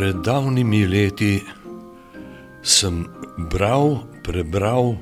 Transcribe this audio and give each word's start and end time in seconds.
Pred 0.00 0.22
davnimi 0.24 0.86
leti 0.88 1.42
sem 2.62 3.02
bral, 3.52 3.98
prebral 4.24 4.96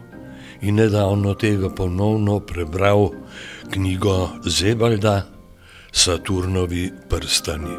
in 0.61 0.75
nedavno 0.75 1.35
tega 1.39 1.71
ponovno 1.71 2.41
prebral 2.41 3.13
knjigo 3.71 4.29
Zebalda 4.43 5.27
Saturnovi 5.93 6.91
prstani. 7.09 7.77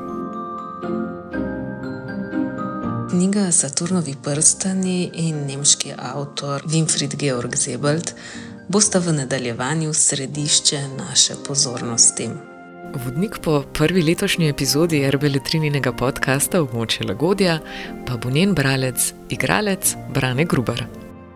Knjiga 3.11 3.51
Saturnovi 3.51 4.15
prstani 4.23 5.11
in 5.13 5.43
nemški 5.47 5.91
avtor 5.97 6.63
Winfried 6.71 7.19
Georg 7.19 7.55
Zebald 7.55 8.13
bosta 8.69 8.99
v 8.99 9.11
nadaljevanju 9.19 9.93
središče 9.93 10.87
naše 10.97 11.35
pozornosti. 11.47 12.29
Vodnik 12.95 13.37
po 13.43 13.63
prvi 13.73 14.01
letošnji 14.01 14.49
epizodi 14.49 14.99
RBL-trininega 15.11 15.91
podcasta 15.93 16.61
Območje 16.63 17.05
Lagodja 17.05 17.59
pa 18.07 18.15
bo 18.17 18.31
njen 18.33 18.55
bralec, 18.57 19.11
igralec 19.29 19.93
Brane 20.13 20.45
Grubar. 20.45 20.81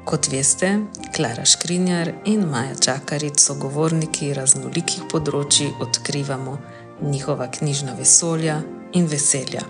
Kot 0.05 0.31
veste, 0.31 0.71
Klara 1.15 1.45
Škrinjar 1.45 2.09
in 2.25 2.47
Maja 2.49 2.73
Čakaric 2.75 3.37
so 3.37 3.53
govorniki 3.61 4.31
raznolikih 4.33 5.05
področji, 5.11 5.69
odkrivamo 5.79 6.57
njihova 7.05 7.47
knjižna 7.53 7.93
vesolja 8.01 8.57
in 8.97 9.05
veselja. 9.05 9.61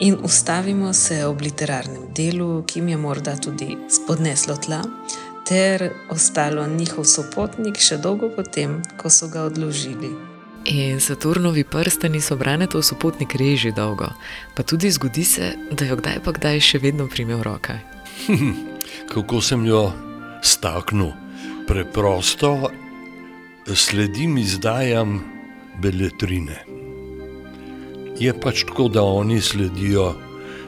In 0.00 0.18
ustavimo 0.26 0.90
se 0.92 1.22
ob 1.26 1.46
literarnem 1.46 2.10
delu, 2.16 2.64
ki 2.66 2.80
jim 2.80 2.90
je 2.96 2.98
morda 2.98 3.36
tudi 3.38 3.76
spodneslo 3.90 4.58
tla, 4.58 4.82
ter 5.46 5.86
ostalo 6.10 6.66
njihov 6.66 7.06
sopotnik 7.06 7.78
še 7.78 8.02
dolgo 8.02 8.34
potem, 8.34 8.80
ko 8.98 9.10
so 9.10 9.30
ga 9.30 9.46
odložili. 9.46 10.31
In 10.64 11.00
Saturnovi 11.00 11.64
prstani 11.64 12.20
so 12.20 12.36
brane 12.36 12.66
to 12.66 12.82
sopotnik 12.82 13.34
reži 13.34 13.72
dolgo, 13.72 14.12
pa 14.54 14.62
tudi 14.62 14.90
zgodi 14.90 15.24
se, 15.24 15.54
da 15.70 15.84
jo 15.84 15.96
kdaj 15.96 16.20
pa 16.24 16.32
kdaj 16.32 16.60
še 16.60 16.78
vedno 16.78 17.08
prime 17.10 17.34
v 17.34 17.42
roke. 17.42 17.78
Kako 19.12 19.40
sem 19.42 19.66
jo 19.66 19.90
staknil? 20.42 21.12
Preprosto 21.66 22.70
sledim 23.74 24.38
izdajam 24.38 25.20
beletrine. 25.82 26.62
Je 28.20 28.34
pač 28.40 28.64
tako, 28.68 28.88
da 28.88 29.02
oni 29.02 29.40
sledijo 29.40 30.12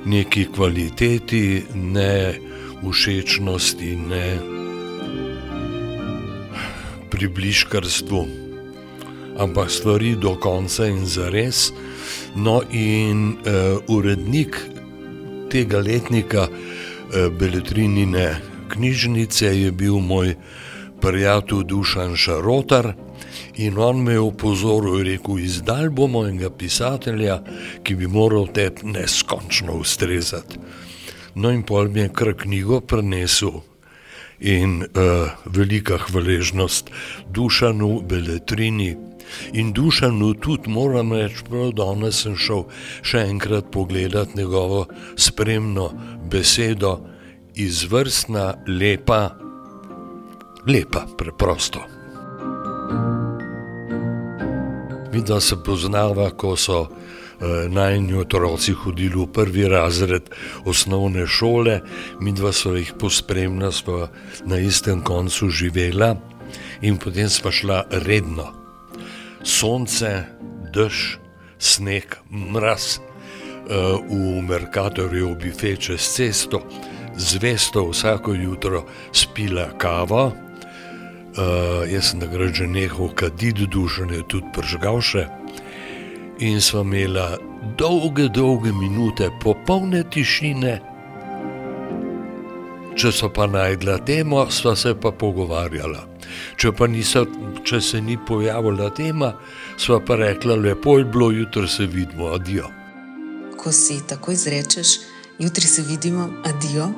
neki 0.05 0.49
kvaliteti, 0.55 1.65
ne 1.75 2.35
všečnosti, 2.83 3.97
ne 3.97 4.27
približkarstvu, 7.11 8.44
ampak 9.39 9.71
stvari 9.71 10.15
do 10.17 10.37
konca 10.41 10.87
in 10.87 11.07
za 11.07 11.29
res. 11.29 11.73
No, 12.37 12.63
in 12.71 13.37
uh, 13.47 13.79
urednik 13.89 14.59
tega 15.51 15.79
letnika, 15.79 16.49
uh, 16.49 17.29
Beletrinine 17.39 18.41
knjižnice, 18.69 19.47
je 19.61 19.73
bil 19.73 19.99
moj 20.01 20.35
prijatelj 21.01 21.65
Dušan 21.65 22.17
Šarotar. 22.17 22.95
In 23.57 23.79
on 23.79 24.03
me 24.03 24.13
je 24.13 24.21
opozoril 24.21 25.03
rekel: 25.03 25.39
Izdal 25.39 25.91
bomo 25.91 26.27
enega 26.27 26.51
pisatelja, 26.51 27.43
ki 27.83 27.95
bi 27.95 28.07
moral 28.07 28.49
te 28.55 28.71
neskončno 28.83 29.79
ustrezati. 29.79 30.59
No, 31.35 31.51
in 31.51 31.63
pol 31.63 31.89
mi 31.89 32.01
je 32.01 32.11
kar 32.15 32.35
knjigo 32.39 32.81
prenesel 32.81 33.63
in 34.41 34.83
uh, 34.83 35.31
velika 35.45 35.99
hvaležnost 35.99 36.91
Dušanu, 37.31 38.03
Beletrini. 38.09 38.97
In 39.53 39.73
Dušanu 39.73 40.35
tudi 40.35 40.71
moram 40.71 41.13
reči, 41.13 41.45
da 41.51 41.71
danes 41.85 42.23
sem 42.23 42.37
šel 42.37 42.67
še 43.03 43.25
enkrat 43.31 43.71
pogledat 43.73 44.35
njegovo 44.35 44.87
spremno 45.17 45.91
besedo, 46.31 46.99
izvrstna, 47.55 48.55
lepa, 48.67 49.31
lepa, 50.67 51.07
preprosto. 51.19 51.81
Mi 55.13 55.23
da 55.23 55.41
se 55.41 55.57
poznava, 55.65 56.31
ko 56.31 56.57
so 56.57 56.89
eh, 57.41 57.69
najnižji 57.69 58.21
otroci 58.21 58.73
hodili 58.73 59.17
v 59.17 59.27
prvi 59.33 59.69
razred 59.69 60.31
osnovne 60.65 61.27
šole, 61.27 61.81
mi 62.21 62.33
dva 62.33 62.53
sva 62.53 62.79
jih 62.79 62.93
pospremila, 63.01 63.73
sva 63.73 64.09
na 64.47 64.59
istem 64.59 65.03
koncu 65.03 65.51
živela 65.51 66.15
in 66.83 66.99
potem 66.99 67.29
sva 67.29 67.53
šla 67.53 67.85
redno. 68.05 68.53
Sonce, 69.45 70.25
dež, 70.73 71.19
sneg, 71.59 72.17
mraz, 72.31 72.99
eh, 72.99 73.75
v 74.09 74.41
Merkatorju 74.43 75.33
obife 75.33 75.77
čez 75.77 76.01
cesto, 76.01 76.63
zvesto 77.17 77.91
vsako 77.91 78.35
jutro 78.35 78.85
spila 79.13 79.71
kavo. 79.79 80.33
Uh, 81.35 81.83
jaz 81.91 82.15
sem 82.15 82.23
že 82.55 82.67
nehal 82.67 83.11
kaditi, 83.11 83.67
dušen 83.67 84.15
je 84.15 84.23
tudi 84.23 84.47
pržgal 84.55 85.03
še. 85.03 85.27
In 86.39 86.61
smo 86.61 86.81
imeli 86.81 87.21
dolge, 87.79 88.29
dolge 88.29 88.73
minute, 88.73 89.31
popolne 89.43 90.03
tišine. 90.11 90.81
Če 92.95 93.11
so 93.13 93.29
pa 93.35 93.47
najdla 93.51 93.99
temo, 94.07 94.45
sva 94.51 94.75
se 94.79 94.95
pa 94.95 95.11
pogovarjala. 95.11 96.05
Če 96.59 96.73
pa 96.73 96.87
niso, 96.91 97.25
če 97.67 97.81
se 97.83 98.01
ni 98.01 98.17
pojavila 98.27 98.91
tema, 98.95 99.33
sva 99.79 100.01
pa 100.01 100.19
rekla: 100.19 100.57
lepo 100.57 100.99
je 100.99 101.05
bilo, 101.05 101.31
jutri 101.31 101.69
se 101.69 101.87
vidimo, 101.87 102.33
adijo. 102.35 102.71
Ko 103.59 103.73
si 103.73 104.01
tako 104.09 104.33
izrečeš, 104.33 104.99
jutri 105.39 105.67
se 105.67 105.83
vidimo, 105.83 106.31
adijo. 106.45 106.91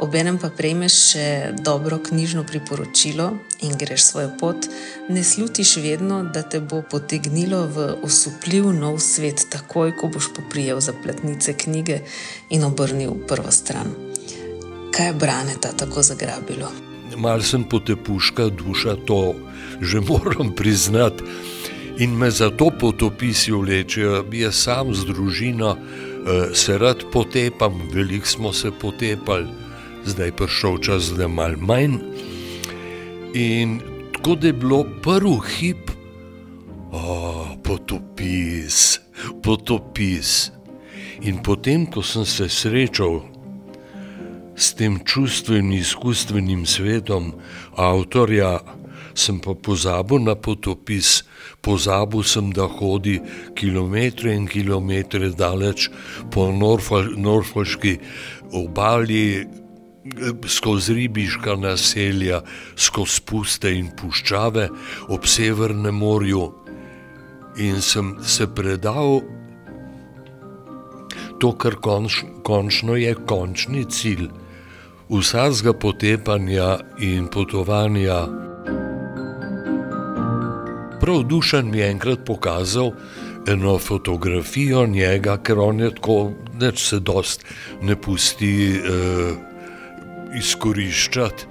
Obenem 0.00 0.38
pa 0.40 0.48
prejmeš 0.48 0.94
še 1.12 1.26
dobro 1.60 1.98
knjižno 2.00 2.44
priporočilo 2.48 3.26
in 3.60 3.76
greš 3.78 4.06
svojo 4.08 4.30
pot, 4.40 4.66
ne 5.12 5.24
slutiš 5.24 5.76
vedno, 5.84 6.22
da 6.24 6.42
te 6.42 6.60
bo 6.60 6.80
potegnilo 6.82 7.66
v 7.68 7.88
osupljiv 8.02 8.70
nov 8.72 8.98
svet, 9.04 9.44
takoj 9.52 9.92
ko 10.00 10.08
boš 10.08 10.32
poprijel 10.34 10.80
za 10.80 10.96
platnice 10.96 11.52
knjige 11.52 12.00
in 12.50 12.64
obrnil 12.64 13.14
prvo 13.28 13.52
stran. 13.52 13.92
Kaj 14.92 15.06
je 15.06 15.12
brane 15.12 15.56
ta 15.60 15.72
tako 15.76 16.02
zagrabilo? 16.02 16.72
Mal 17.16 17.42
sem 17.44 17.64
potepuška 17.64 18.48
duša, 18.48 18.96
to 19.04 19.34
že 19.80 20.00
moram 20.08 20.54
priznati. 20.56 21.24
In 22.00 22.16
me 22.16 22.30
zato 22.30 22.70
potopisi 22.80 23.52
vlečejo, 23.52 24.24
jaz 24.32 24.56
sam 24.64 24.94
z 24.94 25.04
družino 25.04 25.76
eh, 25.76 26.54
se 26.54 26.78
rad 26.78 27.04
potepam, 27.12 27.76
veliko 27.92 28.26
smo 28.26 28.52
se 28.52 28.70
potepali 28.72 29.62
zdaj 30.04 30.26
je 30.26 30.36
prišel 30.36 30.78
čas, 30.78 31.12
da 31.16 31.22
je 31.22 31.28
malo 31.28 31.58
manj. 31.60 31.98
In 33.34 33.80
tako 34.12 34.34
da 34.34 34.46
je 34.46 34.52
bilo 34.52 34.84
prvi 35.02 35.38
hip, 35.56 35.90
oh, 36.92 37.56
potopis, 37.62 39.00
potopis. 39.42 40.50
In 41.22 41.38
potem, 41.42 41.86
ko 41.86 42.02
sem 42.02 42.24
se 42.26 42.48
srečal 42.48 43.22
s 44.56 44.74
tem 44.74 44.98
čustvenim, 45.04 45.72
izkustvenim 45.78 46.66
svetom 46.66 47.32
avtorja, 47.76 48.58
sem 49.14 49.38
pa 49.40 49.54
pozabil 49.54 50.22
na 50.24 50.34
potopis, 50.34 51.22
pozabil 51.60 52.24
sem, 52.26 52.50
da 52.52 52.66
hodi 52.66 53.20
kilometre 53.54 54.34
in 54.34 54.46
kilometre 54.46 55.30
daleč 55.36 55.88
po 56.32 56.48
Norfolški 56.52 57.98
obali, 58.52 59.46
skozi 60.46 60.94
ribiška 60.94 61.56
naselja, 61.56 62.42
skozi 62.76 63.22
puste 63.26 63.70
in 63.74 63.90
puščave 63.96 64.68
ob 65.08 65.26
Severnem 65.26 65.94
morju, 65.94 66.48
in 67.56 67.80
sem 67.82 68.16
se 68.24 68.46
predal 68.46 69.20
to, 71.40 71.52
kar 71.58 71.76
konč, 71.82 72.22
končno 72.46 72.96
je 72.96 73.14
končni 73.26 73.84
cilj 73.84 74.28
vsakega 75.10 75.72
potepanja 75.74 76.68
in 76.98 77.26
potovanja. 77.28 78.22
Prav 81.00 81.22
dušen 81.26 81.70
mi 81.70 81.78
je 81.78 81.90
enkrat 81.90 82.24
pokazal 82.26 82.92
eno 83.46 83.78
fotografijo 83.78 84.86
njega, 84.86 85.36
ker 85.42 85.58
on 85.58 85.80
je 85.80 85.90
tako, 85.94 86.32
da 86.54 86.70
se 86.76 87.00
dost 87.00 87.44
ne 87.82 87.96
pusti. 88.00 88.52
Eh, 88.78 89.51
izkoriščati. 90.38 91.46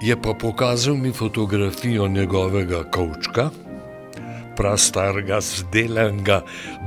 Je 0.00 0.16
pa 0.22 0.34
pokazal 0.34 0.96
mi 0.96 1.12
fotografijo 1.12 2.08
njegovega 2.08 2.84
kavčka, 2.90 3.50
prastarega, 4.56 5.40
zdelenega 5.40 6.40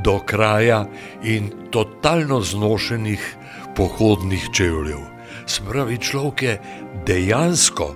do 0.03 0.19
kraja 0.19 0.85
in 1.23 1.51
totalno 1.71 2.41
znošenih 2.41 3.35
pohodnih 3.75 4.49
čevljev. 4.53 4.99
Spravi 5.45 5.97
človek 5.97 6.41
je 6.41 6.57
dejansko 7.05 7.93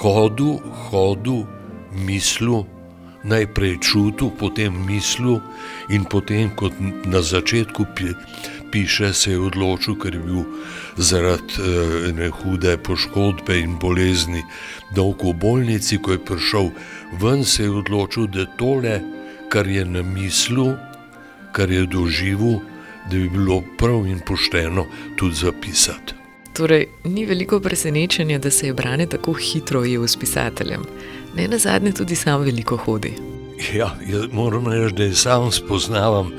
hodil, 0.00 0.58
hodil, 0.90 1.44
mislil 1.92 2.64
najprej 3.28 3.78
čutil, 3.82 4.30
potem 4.30 4.72
mislil, 4.86 5.42
in 5.90 6.06
potem, 6.06 6.50
kot 6.54 6.74
na 7.04 7.22
začetku 7.22 7.86
piše, 8.72 9.12
se 9.12 9.30
je 9.30 9.38
odločil, 9.38 9.96
ker 9.98 10.14
je 10.14 10.20
bil 10.20 10.42
zaradi 10.96 11.60
eh, 11.60 12.08
ene 12.10 12.30
hude 12.30 12.76
poškodbe 12.76 13.58
in 13.60 13.78
bolezni 13.78 14.42
dolgo 14.94 15.32
v 15.32 15.38
bolnici. 15.40 15.98
Ko 16.02 16.12
je 16.12 16.24
prišel 16.24 16.70
ven, 17.20 17.44
se 17.44 17.62
je 17.62 17.70
odločil, 17.70 18.26
da 18.26 18.46
tole, 18.58 19.00
kar 19.48 19.66
je 19.66 19.84
na 19.84 20.02
mislu, 20.02 20.74
kar 21.52 21.70
je 21.70 21.86
doživel, 21.86 22.60
da 23.10 23.16
bi 23.16 23.28
bilo 23.28 23.62
prav 23.78 24.06
in 24.06 24.20
pošteno 24.20 24.86
tudi 25.16 25.34
zapisati. 25.34 26.18
Torej, 26.58 26.88
ni 27.04 27.24
veliko 27.26 27.60
presenečenja, 27.60 28.38
da 28.38 28.50
se 28.50 28.66
je 28.66 28.74
branje 28.74 29.06
tako 29.06 29.32
hitro 29.32 29.80
ujel 29.80 30.06
s 30.06 30.16
pisateljem. 30.16 30.82
Ne 31.36 31.48
na 31.48 31.58
zadnje, 31.58 31.92
tudi 31.92 32.16
sam 32.16 32.40
veliko 32.42 32.76
hodi. 32.76 33.12
Ja, 33.74 33.94
moram 34.32 34.66
reči, 34.66 34.94
da 34.94 35.14
sam 35.14 35.52
spoznavam, 35.52 36.32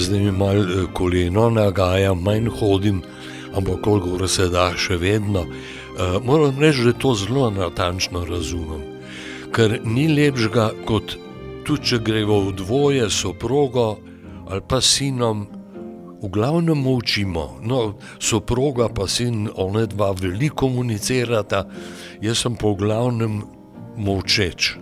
zdaj 0.00 0.20
mi 0.20 0.32
malo 0.32 0.62
eh, 0.62 0.86
koleno 0.92 1.50
nagaja, 1.50 2.14
manj 2.14 2.48
hodim, 2.48 3.02
ampak 3.54 3.80
koliko 3.80 4.28
se 4.28 4.48
da, 4.48 4.72
še 4.76 4.96
vedno. 4.96 5.44
Uh, 6.00 6.16
moram 6.24 6.58
reči, 6.58 6.84
da 6.86 6.92
to 6.92 7.14
zelo 7.14 7.50
natančno 7.50 8.24
razumem. 8.24 8.80
Ker 9.52 9.80
ni 9.84 10.06
lepšega, 10.08 10.70
kot 10.86 11.16
tudi 11.66 11.90
če 11.90 11.98
gremo 11.98 12.38
v 12.46 12.54
dvoje, 12.56 13.10
soprogo 13.10 13.98
ali 14.50 14.62
pa 14.66 14.80
sinom, 14.80 15.46
v 16.22 16.28
glavnem 16.28 16.86
učimo. 16.86 17.60
No, 17.62 17.94
soproga 18.18 18.88
pa 18.88 19.06
sin, 19.08 19.48
ona 19.54 19.86
dva 19.86 20.12
veliko 20.12 20.66
komunicirata, 20.66 21.64
jaz 22.20 22.44
sem 22.44 22.56
v 22.58 22.74
glavnem 22.76 23.42
močeč. 23.96 24.76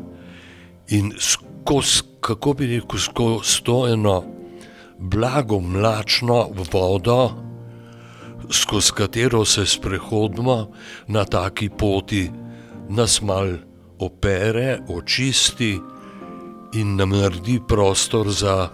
In 0.95 1.13
skozi, 1.19 2.03
kako 2.21 2.55
bi 2.55 2.73
rekel, 2.77 2.99
skozi 2.99 3.63
to 3.65 3.87
eno 3.89 4.38
blago 4.99 5.61
mlačno 5.61 6.49
vodo, 6.73 7.31
skozi 8.51 8.93
katero 8.93 9.45
se 9.45 9.67
sprehodimo 9.67 10.73
na 11.07 11.25
taki 11.25 11.69
poti, 11.69 12.31
nas 12.89 13.23
mal 13.23 13.57
opere, 13.99 14.79
očisti 14.89 15.79
in 16.75 16.97
nam 16.97 17.11
naredi 17.11 17.61
prostor 17.69 18.31
za, 18.31 18.69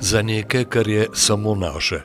za 0.00 0.22
nekaj, 0.22 0.64
kar 0.64 0.88
je 0.88 1.06
samo 1.14 1.54
naše, 1.54 2.00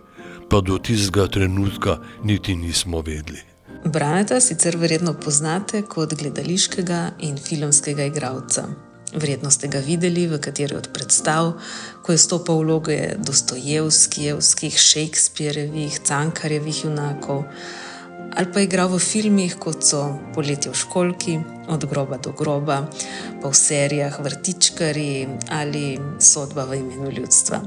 pa 0.50 0.62
do 0.62 0.78
tistega 0.78 1.28
trenutka 1.28 1.98
niti 2.24 2.56
nismo 2.56 3.02
vedeli. 3.02 3.40
Braneta 3.86 4.40
sicer 4.42 4.78
verjetno 4.78 5.14
poznate 5.14 5.82
kot 5.82 6.14
gledališkega 6.14 7.12
in 7.20 7.38
filmskega 7.38 8.04
igralca. 8.04 8.68
Verjetno 9.16 9.52
ste 9.52 9.68
ga 9.72 9.80
videli 9.80 10.28
v 10.28 10.40
kateri 10.44 10.76
od 10.76 10.90
predstav, 10.92 11.54
ko 12.04 12.12
je 12.12 12.20
stopil 12.20 12.60
vloge 12.66 13.16
Dostojevskih, 13.16 14.76
Shakespearevih, 14.76 16.00
Cankarjevih 16.04 16.84
junakov, 16.84 17.46
ali 18.36 18.52
pa 18.52 18.60
igral 18.60 18.92
v 18.92 19.00
filmih 19.00 19.56
kot 19.56 19.88
so 19.88 20.20
Poletje 20.36 20.72
v 20.72 20.76
školki, 20.76 21.36
Od 21.66 21.82
groba 21.90 22.20
do 22.22 22.30
groba, 22.30 22.86
pa 23.42 23.50
v 23.50 23.56
serijah 23.58 24.20
Vrtičkari 24.22 25.26
ali 25.50 25.98
Sodba 26.22 26.70
v 26.70 26.78
imenu 26.78 27.10
ljudstva. 27.10 27.58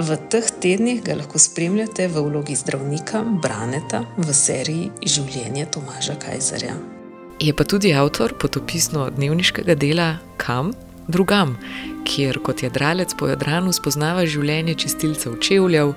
V 0.00 0.16
teh 0.32 0.48
tednih 0.48 1.04
ga 1.04 1.18
lahko 1.20 1.38
spremljate 1.38 2.08
v 2.08 2.24
vlogi 2.24 2.56
zdravnika 2.56 3.20
Braneta 3.42 4.02
v 4.16 4.32
seriji 4.32 4.90
Življenje 5.04 5.68
Tomaža 5.68 6.16
Kajzerja. 6.16 6.93
Je 7.40 7.52
pa 7.52 7.64
tudi 7.64 7.92
avtor 7.94 8.34
potopisno-dnevniškega 8.38 9.74
dela 9.74 10.16
Kam 10.36 10.72
drugam, 11.08 11.56
kjer 12.04 12.38
kot 12.42 12.62
jadralec 12.62 13.14
po 13.18 13.28
Jadranu 13.28 13.72
spoznava 13.72 14.26
življenje 14.26 14.74
čistilcev 14.84 15.36
čevljev, 15.42 15.92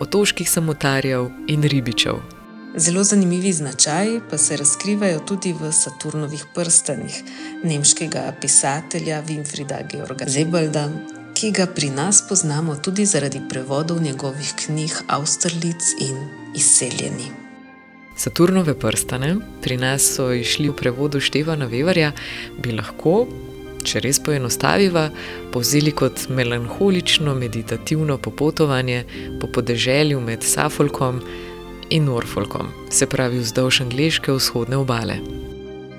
otoških 0.00 0.50
samotarjev 0.50 1.30
in 1.48 1.62
ribičev. 1.62 2.20
Zelo 2.78 3.02
zanimivi 3.04 3.52
značaji 3.52 4.20
pa 4.30 4.38
se 4.38 4.56
razkrivajo 4.56 5.20
tudi 5.26 5.52
v 5.52 5.72
Saturnovih 5.72 6.44
prstanih 6.54 7.22
nemškega 7.64 8.32
pisatelja 8.40 9.22
Winfrida 9.26 9.80
Georga 9.90 10.28
Zebelda, 10.28 10.86
ki 11.34 11.50
ga 11.50 11.66
pri 11.66 11.90
nas 11.90 12.22
poznamo 12.28 12.76
tudi 12.76 13.06
zaradi 13.06 13.40
prevodov 13.48 14.02
njegovih 14.02 14.54
knjig 14.64 15.02
Avstralic 15.08 15.92
in 16.00 16.16
Izseljeni. 16.54 17.47
Saturnove 18.18 18.74
prstane, 18.78 19.36
pri 19.62 19.76
nas 19.76 20.02
so 20.16 20.32
išli 20.34 20.68
v 20.68 20.74
prevodu 20.74 21.20
Števana 21.22 21.68
Vevarja, 21.70 22.10
bi 22.58 22.72
lahko, 22.74 23.28
če 23.86 24.00
res 24.02 24.18
poenostaviva, 24.18 25.04
povzeli 25.54 25.92
kot 25.94 26.24
melanholično 26.34 27.34
meditativno 27.38 28.18
popotovanje 28.18 29.04
po 29.40 29.46
podeželju 29.54 30.18
med 30.20 30.42
Safolkom 30.42 31.20
in 31.94 32.10
Norfolkom, 32.10 32.72
se 32.90 33.06
pravi 33.06 33.38
vzdolž 33.38 33.84
angliške 33.86 34.34
vzhodne 34.34 34.82
obale. 34.82 35.20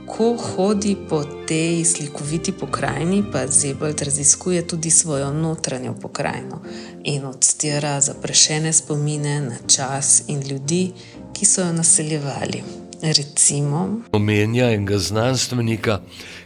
Ko 0.10 0.34
hodi 0.36 0.98
po 1.10 1.22
tej 1.48 1.86
slikoviti 1.86 2.52
pokrajini, 2.52 3.22
pa 3.32 3.46
Zebald 3.48 4.02
raziskuje 4.02 4.68
tudi 4.68 4.92
svojo 4.92 5.32
notranjo 5.34 5.94
pokrajino 6.02 6.60
in 7.04 7.26
odstira 7.26 8.02
zaprašene 8.02 8.74
spomine 8.74 9.40
na 9.42 9.58
čas 9.68 10.24
in 10.28 10.42
ljudi, 10.50 10.92
ki 11.40 11.46
so 11.46 11.62
jo 11.62 11.74
naseljevali. 11.74 12.64
Recimo, 13.02 14.02
omenja 14.12 14.66
enega 14.76 14.98
znanstvenika, 14.98 16.02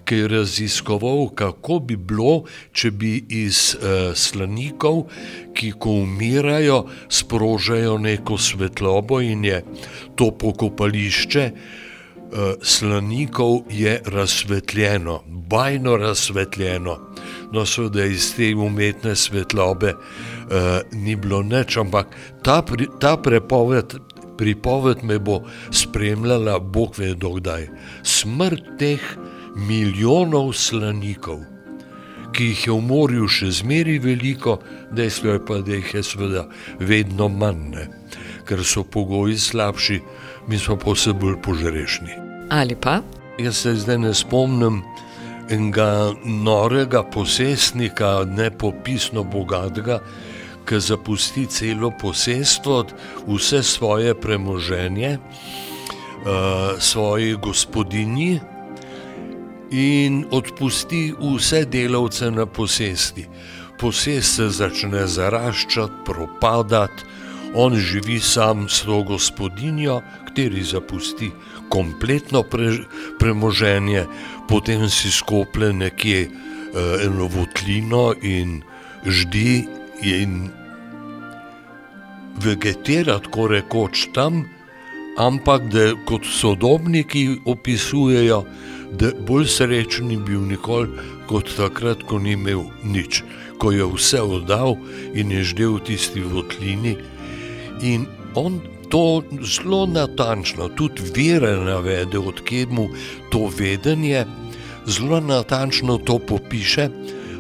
ki 0.06 0.16
je 0.16 0.28
raziskoval, 0.28 1.30
kako 1.36 1.80
bi 1.80 1.96
bilo, 1.98 2.44
če 2.72 2.92
bi 2.92 3.14
iz 3.30 3.74
uh, 3.74 4.14
slanikov, 4.14 5.08
ki 5.58 5.72
ko 5.82 5.96
umirajo, 6.04 6.84
sprožajo 7.10 7.98
neko 7.98 8.38
svetlobo 8.38 9.22
in 9.22 9.46
je 9.50 9.64
to 10.16 10.30
pokopališče. 10.32 11.50
Eh, 12.34 12.54
slanikov 12.62 13.60
je 13.70 14.02
razsvetljeno, 14.06 15.22
bajno 15.28 15.98
razsvetljeno. 15.98 16.98
No, 17.52 17.66
seveda 17.66 18.06
iz 18.06 18.36
te 18.36 18.56
umetne 18.56 19.16
svetlobe 19.16 19.94
uh, 19.94 20.82
ni 20.92 21.16
bilo 21.16 21.44
nič, 21.44 21.78
ampak 21.78 22.16
ta, 22.42 22.62
pri, 22.62 22.88
ta 23.00 23.18
prepoved, 23.18 23.94
pripoved 24.38 25.04
me 25.04 25.20
bo 25.20 25.42
spremljala, 25.72 26.60
Bog 26.60 26.98
ve, 26.98 27.14
dokdaj. 27.14 27.68
Smrt 28.04 28.78
teh 28.80 29.02
milijonov 29.56 30.54
slanikov, 30.54 31.44
ki 32.34 32.50
jih 32.52 32.68
je 32.68 32.74
v 32.74 32.82
morju 32.82 33.28
še 33.30 33.52
zmeri 33.62 34.00
veliko, 34.02 34.58
dejstvo 34.92 35.38
je 35.38 35.46
pa, 35.46 35.60
da 35.62 35.78
jih 35.78 35.94
je 35.94 36.04
seveda 36.04 36.48
vedno 36.80 37.30
manj, 37.30 37.66
ne? 37.76 37.88
ker 38.44 38.64
so 38.66 38.84
pogoji 38.84 39.38
slabši 39.40 40.00
mi 40.48 40.58
smo 40.60 40.76
pa 40.76 40.92
vse 40.92 41.14
bolj 41.14 41.38
požrešni. 41.42 42.18
Ali 42.52 42.76
pa? 42.76 43.02
Jaz 43.40 43.58
se 43.58 43.76
zdaj 43.76 43.98
ne 43.98 44.14
spomnim 44.14 44.82
enega 45.50 46.14
norega 46.26 47.04
posestnika, 47.04 48.24
nepopisno 48.28 49.24
bogatega, 49.24 50.00
ki 50.66 50.80
zapusti 50.80 51.46
celo 51.46 51.92
posestvo, 51.92 52.86
vse 53.28 53.64
svoje 53.64 54.14
premoženje, 54.16 55.18
uh, 55.18 56.80
svoji 56.80 57.36
gospodinji 57.36 58.40
in 59.72 60.26
odpusti 60.32 61.14
vse 61.20 61.66
delavce 61.66 62.32
na 62.32 62.46
posesti. 62.46 63.28
Posest 63.80 64.36
se 64.36 64.50
začne 64.50 65.08
zaraščati, 65.08 66.06
propadati, 66.06 67.04
on 67.56 67.76
živi 67.76 68.20
sam 68.20 68.70
s 68.70 68.82
to 68.86 69.04
gospodinjo, 69.04 70.02
kateri 70.28 70.64
zapusti 70.64 71.32
kompletno 71.70 72.44
pre, 72.44 72.72
premoženje, 73.20 74.06
potem 74.50 74.90
si 74.90 75.12
skople 75.12 75.74
nekje 75.74 76.30
uh, 76.30 77.06
eno 77.06 77.28
votlino 77.28 78.14
in 78.22 78.62
ždi 79.06 79.83
in 80.04 80.50
vegetira 82.44 83.20
tako 83.20 83.48
rekoč 83.48 84.08
tam, 84.14 84.44
ampak 85.18 85.70
da 85.72 85.92
kot 86.06 86.26
sodobniki 86.26 87.40
opisujejo, 87.46 88.44
da 89.00 89.12
bolj 89.28 89.48
srečen 89.48 90.12
bil 90.26 90.42
nikoli 90.48 90.90
kot 91.28 91.50
takrat, 91.58 92.04
ko 92.04 92.20
ni 92.20 92.36
imel 92.38 92.66
nič, 92.84 93.24
ko 93.58 93.72
je 93.72 93.86
vse 93.96 94.22
oddal 94.22 94.78
in 95.14 95.32
je 95.32 95.44
ždel 95.54 95.78
v 95.78 95.84
tisti 95.90 96.22
votlini. 96.22 96.98
In 97.82 98.06
on 98.36 98.62
to 98.90 99.24
zelo 99.42 99.86
natančno, 99.90 100.70
tudi 100.78 101.02
vire 101.16 101.56
navede, 101.58 102.20
odkje 102.20 102.68
mu 102.70 102.90
to 103.30 103.50
vedenje, 103.50 104.26
zelo 104.86 105.20
natančno 105.20 105.98
to 105.98 106.20
popiše. 106.20 106.90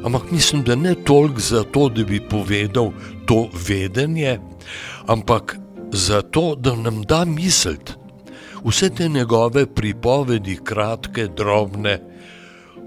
Ampak 0.03 0.31
mislim, 0.31 0.63
da 0.63 0.75
ne 0.75 0.95
toliko 0.95 1.39
zato, 1.39 1.89
da 1.89 2.03
bi 2.03 2.19
povedal 2.19 2.91
to 3.25 3.49
vedenje, 3.67 4.39
ampak 5.07 5.57
zato, 5.91 6.55
da 6.55 6.75
nam 6.75 7.01
da 7.01 7.25
misliti. 7.25 7.93
Vse 8.65 8.89
te 8.89 9.09
njegove 9.09 9.65
pripovedi, 9.75 10.59
kratke, 10.63 11.27
drobne, 11.27 11.99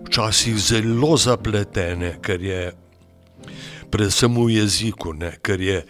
včasih 0.06 0.56
zelo 0.56 1.16
zapletene, 1.16 2.16
ker 2.22 2.42
je 2.42 2.72
predvsem 3.90 4.36
v 4.36 4.50
jeziku, 4.50 5.12
ne, 5.12 5.32
ker 5.42 5.60
je 5.60 5.82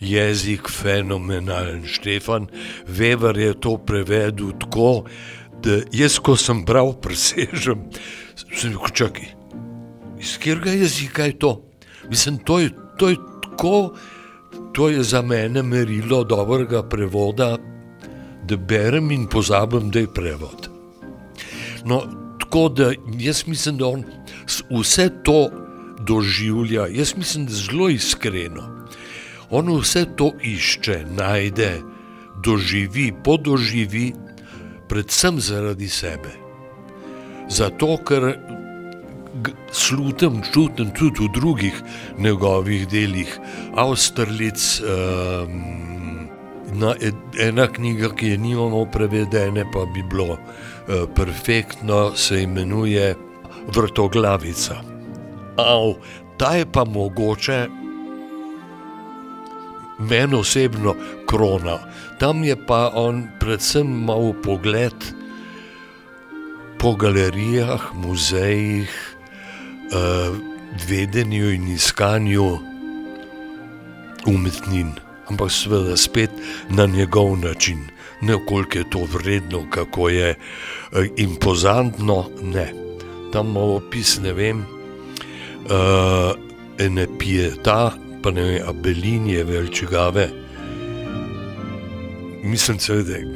jezik 0.00 0.68
fenomenalen. 0.68 1.84
Štefan 1.86 2.48
Weber 2.88 3.38
je 3.38 3.54
to 3.60 3.76
prevedel 3.78 4.52
tako, 4.60 5.04
da 5.62 5.80
jaz, 5.92 6.18
ko 6.18 6.36
sem 6.36 6.64
bral, 6.64 6.94
presežem, 7.00 7.84
sem 8.36 8.72
rekel, 8.72 8.94
čakaj, 8.94 9.28
iz 10.20 10.36
katerega 10.38 10.70
jezika 10.70 11.24
je 11.24 11.38
to? 11.38 11.62
Mislim, 12.10 12.38
to 12.38 12.60
je, 12.60 12.70
to 12.96 13.08
je 13.08 13.16
tako, 13.42 13.94
to 14.72 14.88
je 14.88 15.02
za 15.02 15.22
mene 15.22 15.62
merilo 15.62 16.24
dobrega 16.24 16.82
prevoda, 16.82 17.56
da 18.46 18.56
berem 18.56 19.10
in 19.10 19.26
pozabim, 19.26 19.90
da 19.90 19.98
je 19.98 20.14
prevod. 20.14 20.68
No, 21.84 22.02
tako 22.40 22.68
da 22.68 22.92
jaz 23.18 23.46
mislim, 23.46 23.78
da 23.78 23.86
on 23.86 24.04
vse 24.70 25.10
to 25.22 25.50
doživlja, 26.00 26.86
jaz 26.86 27.14
mislim, 27.16 27.46
da 27.46 27.52
zelo 27.52 27.88
iskreno. 27.88 28.86
On 29.50 29.78
vse 29.80 30.04
to 30.16 30.32
išče, 30.42 31.04
najde, 31.16 31.80
doživi, 32.44 33.12
podoživi, 33.24 34.12
predvsem 34.88 35.40
zaradi 35.40 35.88
sebe. 35.88 36.30
Zato, 37.48 37.96
ker 38.06 38.34
slutim, 39.72 40.42
čutim 40.52 40.90
tudi 40.90 41.24
v 41.24 41.32
drugih 41.34 41.82
njegovih 42.18 42.88
delih, 42.88 43.38
Avstralic. 43.74 44.80
Um, 44.80 45.88
Na 46.70 46.92
ena 47.34 47.64
knjiga, 47.66 48.12
ki 48.14 48.28
je 48.28 48.36
nimamo 48.38 48.84
prevedene, 48.94 49.64
pa 49.72 49.80
bi 49.90 50.04
bilo 50.06 50.36
uh, 50.36 50.38
perfektno, 51.16 52.12
se 52.14 52.42
imenuje 52.42 53.16
Vrtoglavica. 53.74 54.76
Av, 55.58 55.94
ta 56.38 56.54
je 56.54 56.66
pa 56.72 56.84
mogoče 56.84 57.66
meni 59.98 60.34
osebno 60.34 60.94
krona. 61.26 61.78
Tam 62.18 62.44
je 62.44 62.56
pa 62.66 62.90
on 62.94 63.26
predvsem 63.40 63.86
malo 64.04 64.32
pogled 64.42 64.94
po 66.78 66.94
galerijah, 66.96 67.90
muzejih, 67.94 69.09
vedenju 70.88 71.50
in 71.54 71.68
iskanju 71.68 72.58
umetnin, 74.26 74.92
ampak 75.30 75.50
seveda 75.50 75.96
spet 75.96 76.30
na 76.70 76.86
njegov 76.86 77.38
način. 77.38 77.78
Ne 78.22 78.36
koliko 78.46 78.78
je 78.78 78.90
to 78.90 79.06
vredno, 79.12 79.64
kako 79.70 80.08
je 80.08 80.34
uh, 80.34 81.04
impozantno, 81.16 82.28
ne. 82.42 82.72
Tam 83.32 83.52
malo 83.52 83.76
opis, 83.76 84.18
ne 84.20 84.32
vem, 84.32 84.58
uh, 84.60 86.34
ene 86.78 87.06
pieta, 87.18 87.92
pa 88.22 88.30
ne 88.30 88.42
vem, 88.42 88.68
abelinje, 88.68 89.44
velčigave. 89.44 90.28
Mislim, 92.42 92.78
da 92.88 93.14
je 93.14 93.26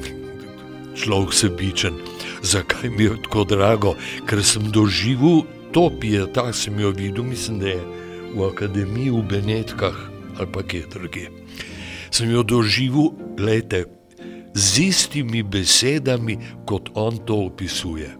človek 0.94 1.32
sebičen. 1.32 1.94
Zakaj 2.42 2.90
mi 2.90 3.04
je 3.04 3.22
tako 3.22 3.44
drago? 3.44 3.94
Ker 4.26 4.44
sem 4.44 4.70
doživel 4.70 5.42
to 5.74 5.90
pieta, 5.90 6.52
sem 6.54 6.78
jo 6.78 6.92
videl, 6.94 7.24
mislim, 7.26 7.58
da 7.58 7.68
je 7.68 7.80
v 8.34 8.46
akademiji 8.46 9.10
v 9.10 9.22
Benetkah 9.30 9.96
ali 10.38 10.48
pa 10.52 10.62
kje 10.62 10.86
drugje. 10.90 11.30
Sem 12.10 12.30
jo 12.30 12.42
doživel, 12.42 13.10
gledajte, 13.36 13.84
z 14.54 14.88
istimi 14.88 15.42
besedami, 15.42 16.38
kot 16.66 16.90
on 16.94 17.18
to 17.26 17.50
opisuje. 17.50 18.10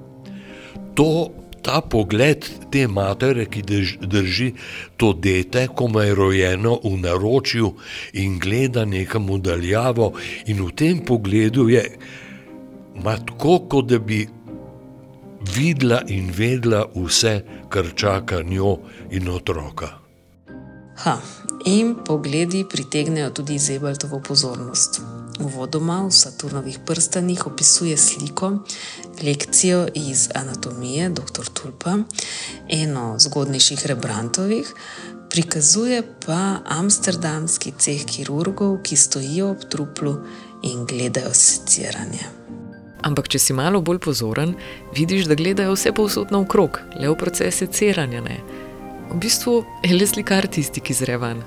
To 0.98 1.30
ta 1.64 1.80
pogled 1.80 2.44
te 2.70 2.84
matere, 2.90 3.46
ki 3.46 3.62
drži 4.02 4.50
to 4.96 5.12
dete, 5.14 5.66
ko 5.74 5.88
je 6.00 6.14
rojeno 6.14 6.76
v 6.84 6.98
naročju 7.00 7.70
in 8.20 8.38
gleda 8.38 8.84
nekam 8.84 9.30
udaljavo, 9.30 10.12
in 10.46 10.60
v 10.60 10.70
tem 10.76 11.00
pogledu 11.06 11.68
je 11.70 11.86
tako, 13.02 13.58
kot 13.70 13.86
da 13.86 13.98
bi 13.98 14.26
videla 15.52 16.02
in 16.06 16.30
vedela 16.32 16.86
vse, 16.94 17.44
kar 17.68 17.92
čaka 17.94 18.42
njo 18.42 18.78
in 19.10 19.28
otroka. 19.28 19.88
Ha, 20.96 21.18
in 21.64 21.94
pogledi 22.06 22.64
pritegnejo 22.70 23.30
tudi 23.30 23.58
Zebeltovo 23.58 24.20
pozornost. 24.20 25.00
Uvodoma 25.40 26.06
v 26.06 26.10
Saturnovih 26.10 26.78
prstanih 26.86 27.46
opisuje 27.46 27.96
sliko, 27.96 28.52
lekcijo 29.22 29.88
iz 29.94 30.28
anatomije 30.34 31.08
dr. 31.08 31.50
Tulpa, 31.52 31.96
eno 32.68 33.16
zgodnejših 33.18 33.86
Rebrantovih, 33.86 34.74
prikazuje 35.30 36.02
pa 36.26 36.62
amsterdamski 36.64 37.72
ceh 37.78 38.06
kirurgov, 38.06 38.78
ki 38.82 38.96
stojijo 38.96 39.50
ob 39.50 39.66
truplu 39.68 40.16
in 40.62 40.86
gledajo 40.86 41.34
seciranje. 41.34 42.43
Ampak, 43.04 43.28
če 43.28 43.38
si 43.38 43.52
malo 43.52 43.82
bolj 43.84 44.00
pozoren, 44.06 44.54
vidiš, 44.96 45.28
da 45.28 45.36
gledajo 45.36 45.74
vse 45.76 45.92
povsod 45.92 46.32
naokrog, 46.32 46.80
le 46.96 47.10
v 47.10 47.16
procese 47.20 47.68
ceranja. 47.68 48.22
Ne? 48.24 48.38
V 49.10 49.18
bistvu 49.20 49.58
je 49.84 49.92
le 49.92 50.06
slikar 50.08 50.48
tisti, 50.48 50.80
ki 50.80 50.96
zrevan. 50.96 51.44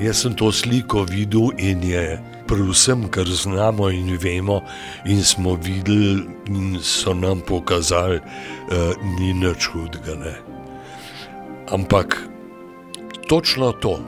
Jaz 0.00 0.22
sem 0.22 0.36
to 0.38 0.48
sliko 0.54 1.02
videl 1.10 1.50
in 1.58 1.82
je 1.84 2.16
predvsem, 2.48 3.08
kar 3.10 3.26
znamo 3.28 3.90
in 3.90 4.14
vemo, 4.20 4.60
in 5.04 5.24
smo 5.24 5.54
videli, 5.54 6.22
in 6.46 6.78
so 6.82 7.14
nam 7.14 7.40
pokazali, 7.40 8.20
uh, 8.22 8.94
ni 9.18 9.32
nič 9.34 9.68
hudega. 9.74 10.16
Ne. 10.20 10.34
Ampak 11.72 12.16
točno 13.28 13.72
to, 13.72 13.98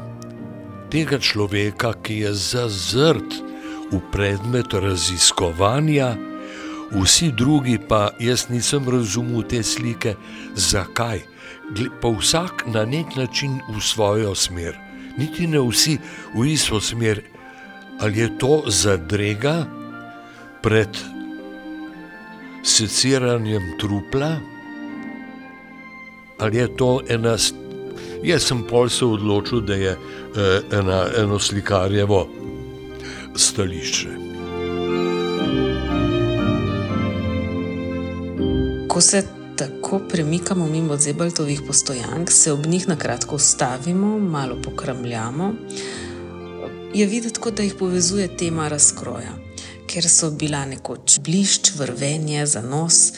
tega 0.93 1.19
človeka, 1.19 1.95
ki 2.03 2.19
je 2.25 2.33
zazrt 2.35 3.41
v 3.93 4.01
predmet 4.13 4.73
raziskovanja, 4.73 6.15
vsi 6.95 7.33
drugi 7.33 7.79
pa 7.89 8.11
jaz 8.21 8.49
nisem 8.49 8.89
razumel 8.89 9.43
te 9.49 9.63
slike, 9.63 10.15
zakaj. 10.55 11.21
Pa 12.01 12.09
vsak 12.09 12.65
na 12.67 12.85
nek 12.85 13.17
način 13.17 13.61
v 13.69 13.81
svojo 13.81 14.35
smer 14.35 14.85
niti 15.17 15.47
ne 15.47 15.61
vsi 15.61 15.99
v 16.35 16.47
isto 16.47 16.81
smer. 16.81 17.23
Ali 18.01 18.21
je 18.21 18.39
to 18.39 18.63
zadrega 18.67 19.67
pred 20.63 20.91
seciranjem 22.63 23.63
trupla, 23.79 24.41
ali 26.39 26.57
je 26.57 26.69
to 26.77 27.01
ena. 27.09 27.37
Jaz 28.25 28.43
sem 28.49 28.65
pol 28.65 28.89
se 28.89 29.05
odločil, 29.05 29.61
da 29.61 29.75
je 29.75 29.93
eh, 29.93 30.61
ena, 30.73 31.07
eno 31.17 31.39
slikarjevo 31.39 32.27
stališče. 33.37 34.24
Ko 38.95 39.01
se 39.01 39.23
tako 39.57 39.99
premikamo 40.09 40.67
mimo 40.67 40.97
Zebeltovih 40.97 41.61
postojank, 41.67 42.31
se 42.31 42.53
ob 42.53 42.67
njih 42.67 42.89
na 42.89 42.97
kratko 42.97 43.37
ustavimo, 43.37 44.19
malo 44.19 44.57
pokramljamo. 44.63 45.55
Je 46.95 47.07
videti, 47.07 47.41
kot 47.41 47.57
da 47.57 47.63
jih 47.63 47.75
povezuje 47.79 48.37
tema 48.37 48.69
razkroja. 48.69 49.33
Ker 49.87 50.07
so 50.09 50.31
bila 50.31 50.63
nekoč 50.67 51.19
blišč, 51.27 51.73
vrvenje 51.75 52.47
za 52.47 52.63
nos, 52.63 53.13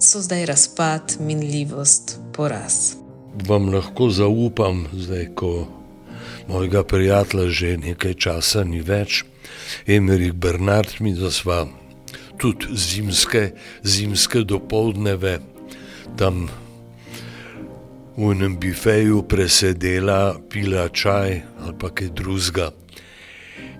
so 0.00 0.20
zdaj 0.20 0.46
razpad, 0.46 1.16
minljivost, 1.20 2.18
poraz. 2.32 2.96
Vam 3.46 3.70
lahko 3.74 4.10
zaupam, 4.10 4.86
zdaj 4.92 5.28
ko 5.34 5.68
mojega 6.48 6.82
prijatelja 6.82 7.48
že 7.50 7.76
nekaj 7.76 8.14
časa 8.14 8.64
ni 8.64 8.82
več, 8.82 9.22
Emerik 9.86 10.32
Bernard, 10.32 10.90
mi 10.98 11.14
da 11.14 11.30
sva 11.30 11.68
tudi 12.38 12.76
zimske, 12.76 13.50
zimske 13.82 14.44
dopoldneve 14.44 15.38
tam 16.16 16.48
v 18.16 18.30
enem 18.30 18.56
bifeju 18.56 19.24
presedela, 19.26 20.36
pila 20.50 20.88
čaj 20.88 21.42
ali 21.64 21.74
pa 21.78 21.90
kaj 21.90 22.12
drugega. 22.14 22.70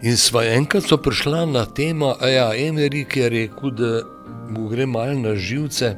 In 0.03 0.19
sva 0.19 0.43
enkrat 0.45 0.89
so 0.91 0.99
prišla 0.99 1.47
na 1.47 1.65
temo, 1.65 2.17
a 2.21 2.29
ja, 2.29 2.49
Emerik 2.53 3.17
je 3.17 3.29
rekel, 3.31 3.71
da 3.71 4.03
mu 4.51 4.69
gre 4.69 4.87
malo 4.87 5.15
na 5.15 5.35
živce, 5.39 5.95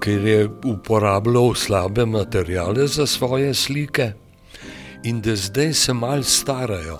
ker 0.00 0.24
je 0.26 0.48
uporabljal 0.64 1.54
slabe 1.54 2.06
materijale 2.06 2.86
za 2.86 3.06
svoje 3.06 3.54
slike 3.54 4.12
in 5.04 5.20
da 5.20 5.36
zdaj 5.36 5.72
se 5.72 5.92
mal 5.92 6.22
starajo. 6.22 6.98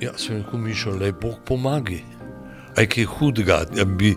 Ja, 0.00 0.14
sem 0.16 0.38
rekel, 0.38 0.58
Mišo, 0.58 0.94
le 0.94 1.12
Bog 1.12 1.42
pomagi. 1.44 2.17
Aj 2.78 2.86
kaj 2.86 3.08
hudega, 3.18 3.64
da 3.74 3.84
bi 3.84 4.14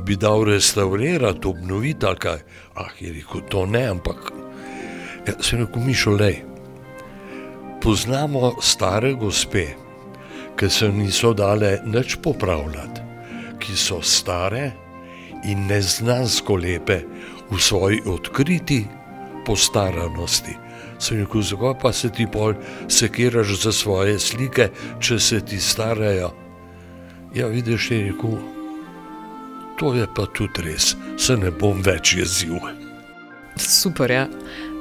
bi 0.00 0.16
dal 0.16 0.44
restaurirati, 0.44 1.48
obnoviti 1.48 2.06
ali 2.06 2.16
kaj. 2.16 2.38
Ah, 2.74 2.90
je 3.00 3.12
rekel, 3.12 3.40
to 3.48 3.66
ne, 3.66 3.86
ampak 3.86 4.32
ja, 5.26 5.34
se 5.40 5.56
ne 5.56 5.66
komišo 5.72 6.10
le. 6.10 6.34
Poznamo 7.82 8.54
stare 8.62 9.12
gospe, 9.14 9.66
ki 10.56 10.70
se 10.70 10.88
niso 10.92 11.32
dale 11.32 11.78
nič 11.86 12.16
popravljati, 12.22 13.00
ki 13.58 13.76
so 13.76 14.02
stare 14.02 14.72
in 15.44 15.66
neznansko 15.66 16.56
lepe, 16.56 17.02
v 17.50 17.58
svoji 17.60 18.02
odkriti 18.06 18.84
postaranosti. 19.46 20.56
Sem 20.98 21.22
rekel, 21.22 21.42
zakaj 21.42 21.78
pa 21.80 21.92
se 21.92 22.10
ti 22.12 22.26
pol 22.26 22.54
sekiraš 22.88 23.54
za 23.62 23.72
svoje 23.72 24.18
slike, 24.18 24.68
če 25.00 25.18
se 25.18 25.40
ti 25.40 25.60
starajo. 25.60 26.47
Ja, 27.34 27.46
vidiš, 27.46 27.90
je 27.90 27.98
rekel, 28.04 28.38
to 29.78 29.94
je 29.94 30.06
pa 30.14 30.26
tudi 30.26 30.62
res, 30.62 30.96
se 31.16 31.36
ne 31.36 31.50
bom 31.50 31.82
več 31.82 32.14
jezil. 32.16 32.58
Super, 33.56 34.10
ja. 34.10 34.26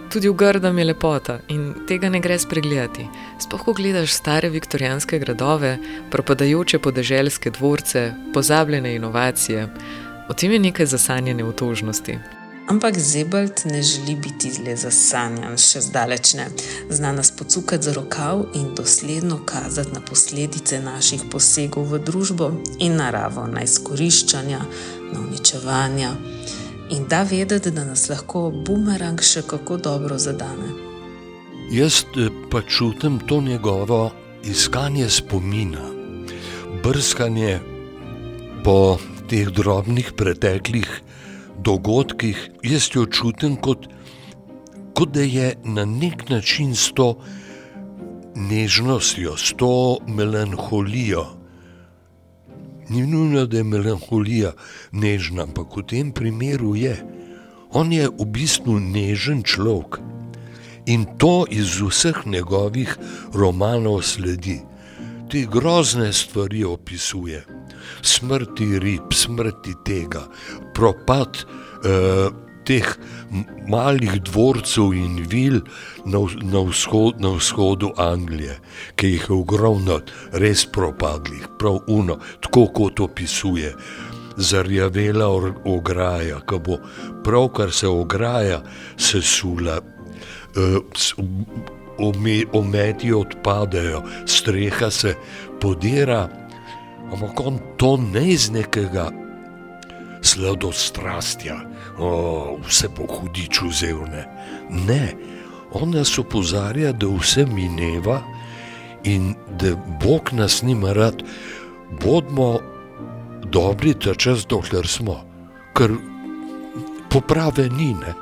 Tudi 0.07 0.29
v 0.31 0.37
Grdem 0.39 0.77
je 0.79 0.85
lepota 0.87 1.33
in 1.51 1.73
tega 1.87 2.07
ne 2.09 2.21
gre 2.23 2.37
spregledati. 2.39 3.09
Sploh 3.43 3.65
ko 3.65 3.73
gledaš 3.75 4.13
stare 4.15 4.47
viktorijanske 4.49 5.19
gradove, 5.19 5.73
propadajoče 6.11 6.79
podeželske 6.79 7.51
dvorce, 7.51 8.13
pozabljene 8.33 8.95
inovacije, 8.95 9.67
o 10.29 10.33
tem 10.33 10.55
je 10.55 10.63
nekaj 10.69 10.87
zasanjene 10.95 11.43
utožnosti. 11.43 12.15
Ampak 12.67 12.99
Zebald 12.99 13.51
ne 13.65 13.81
želi 13.81 14.15
biti 14.15 14.49
le 14.65 14.73
zasanjan, 14.75 15.53
še 15.55 15.79
zdaleč 15.85 16.33
ne. 16.35 16.49
Zna 16.89 17.13
nas 17.15 17.31
pocukati 17.31 17.83
za 17.83 17.93
rokav 17.95 18.43
in 18.59 18.73
dosledno 18.75 19.37
kazati 19.45 19.93
na 19.93 20.01
posledice 20.01 20.81
naših 20.83 21.23
posegov 21.31 21.87
v 21.93 22.01
družbo 22.03 22.51
in 22.83 22.99
naravo, 22.99 23.47
na 23.47 23.63
izkoriščanja, 23.63 24.59
na 25.13 25.21
uničevanja. 25.21 26.11
In 26.91 27.07
da 27.07 27.23
vedeti, 27.23 27.71
da 27.71 27.87
nas 27.87 28.09
lahko 28.11 28.49
bumerang 28.51 29.23
še 29.23 29.45
kako 29.47 29.77
dobro 29.77 30.19
zadane. 30.19 30.75
Jaz 31.71 32.03
eh, 32.19 32.27
pa 32.51 32.61
čutim 32.67 33.21
to 33.27 33.39
njegovo 33.41 34.11
iskanje 34.43 35.09
spomina, 35.09 35.87
brskanje 36.83 37.59
po 38.63 38.97
teh 39.31 39.47
drobnih 39.55 40.11
preteklih 40.19 41.06
dogodkih, 41.63 42.51
jaz 42.63 42.89
jo 42.95 43.05
čutim 43.05 43.55
kot, 43.55 43.87
kot 44.93 45.13
da 45.13 45.21
je 45.21 45.55
na 45.63 45.85
nek 45.85 46.29
način 46.29 46.75
s 46.75 46.91
to 46.95 47.17
nežnostjo, 48.35 49.37
s 49.37 49.53
to 49.57 49.97
melanholijo. 50.07 51.25
Ni 52.89 53.01
nujno, 53.07 53.45
da 53.45 53.57
je 53.57 53.63
melanholija 53.63 54.53
nežna, 54.91 55.43
ampak 55.43 55.77
v 55.77 55.83
tem 55.83 56.11
primeru 56.11 56.75
je. 56.75 56.95
On 57.71 57.91
je 57.91 58.07
v 58.07 58.25
bistvu 58.25 58.79
nežen 58.79 59.43
človek 59.43 59.99
in 60.87 61.03
to 61.19 61.43
iz 61.51 61.81
vseh 61.83 62.15
njegovih 62.25 62.95
romanov 63.33 64.01
sledi. 64.01 64.61
Te 65.29 65.43
grozne 65.51 66.13
stvari 66.13 66.63
opisuje 66.63 67.56
smrti 68.01 68.79
rib, 68.79 69.13
smrti 69.13 69.75
tega, 69.85 70.25
propad 70.73 71.43
eh, 71.85 72.29
teh 72.67 72.87
malih 73.67 74.19
dvorcev 74.27 74.93
in 74.95 75.21
vil 75.31 75.61
na, 76.05 76.19
na, 76.43 76.63
vzhod, 76.67 77.21
na 77.23 77.31
vzhodu 77.37 77.93
Anglije, 77.97 78.59
ki 78.95 79.13
jih 79.15 79.29
je 79.29 79.35
ogromno 79.35 79.99
res 80.31 80.65
propadlih, 80.65 81.47
prav 81.59 81.79
uno, 81.87 82.19
tako 82.43 82.67
kot 82.75 82.99
opisuje. 82.99 83.73
Zarjavela 84.37 85.27
ograja, 85.65 86.41
ki 86.45 86.59
bo 86.65 86.77
pravkar 87.25 87.71
se 87.73 87.87
ograja 87.89 88.59
sesula, 88.97 89.79
eh, 90.57 90.77
ometi 92.53 93.13
odpadajo, 93.13 94.03
streha 94.25 94.91
se 94.91 95.15
podira 95.61 96.27
ampak 97.13 97.39
on 97.39 97.59
to 97.77 97.97
ne 97.97 98.27
iz 98.33 98.49
nekega 98.51 99.09
sladostrastja, 100.21 101.59
o, 101.99 102.59
vse 102.67 102.89
po 102.89 103.05
hudiču 103.07 103.71
zelene. 103.71 104.25
Ne, 104.69 105.13
on 105.71 105.91
nas 105.95 106.17
opozarja, 106.19 106.91
da 106.91 107.07
vse 107.07 107.45
mineva 107.45 108.21
in 109.03 109.35
da 109.59 109.75
Bog 110.03 110.33
nas 110.33 110.61
nima 110.61 110.93
rad, 110.93 111.23
bodimo 112.01 112.59
dobri 113.45 113.93
ta 113.93 114.15
čas, 114.15 114.45
dokler 114.47 114.87
smo, 114.87 115.21
ker 115.77 115.93
poprave 117.09 117.69
ni 117.69 117.93
ne. 117.93 118.15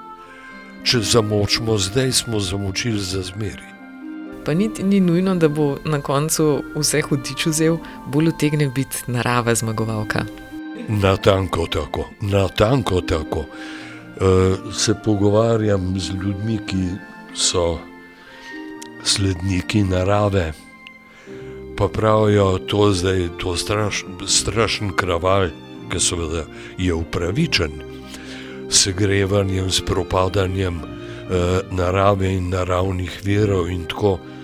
Če 0.86 1.02
zamočimo 1.02 1.80
zdaj, 1.82 2.12
smo 2.12 2.40
zamočili 2.40 3.02
za 3.02 3.24
zmeri 3.26 3.75
pa 4.46 4.54
niti 4.54 4.84
ni 4.84 5.00
nujno, 5.00 5.36
da 5.36 5.48
bo 5.48 5.78
na 5.86 6.02
koncu 6.02 6.64
vse 6.76 7.02
hudič 7.02 7.46
vzel, 7.46 7.78
bolj 8.08 8.30
utegne 8.30 8.70
biti 8.70 8.98
narava 9.08 9.56
zmagovalka. 9.56 10.26
Na 10.88 11.18
tanko 11.18 11.68
tako, 11.68 12.10
na 12.22 12.48
tanko 12.48 13.02
tako. 13.02 13.40
Uh, 14.16 14.74
se 14.74 14.94
pogovarjam 15.06 16.00
z 16.00 16.14
ljudmi, 16.24 16.60
ki 16.68 16.86
so 17.34 17.80
sledniki 19.04 19.84
narave, 19.84 20.54
pa 21.78 21.88
pravijo, 21.88 22.60
da 23.04 23.12
je 23.12 23.30
to 23.38 23.58
straš, 23.58 24.06
strašen 24.28 24.94
kraval, 24.96 25.50
ki 25.92 26.00
seveda 26.00 26.46
je 26.78 26.94
upravičen 26.94 27.72
segrevanjem, 28.70 29.72
s 29.72 29.82
propadanjem 29.82 30.76
uh, 30.76 31.76
narave 31.76 32.34
in 32.34 32.50
naravnih 32.50 33.20
verov 33.24 33.70
in 33.70 33.86
tako 33.86 34.18
naprej. 34.18 34.35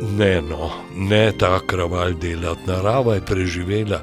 Ne, 0.00 0.40
no, 0.42 0.70
ne 0.94 1.32
ta 1.32 1.58
kraval 1.66 2.14
delati. 2.14 2.66
Narava 2.66 3.14
je 3.14 3.24
preživela 3.26 4.02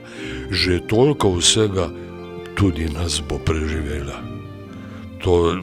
že 0.52 0.80
toliko 0.88 1.32
vsega, 1.40 1.88
tudi 2.56 2.90
nas 2.92 3.22
bo 3.24 3.40
preživela. 3.40 4.20
To, 5.24 5.56